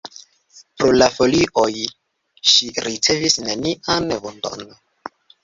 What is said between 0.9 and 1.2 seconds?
la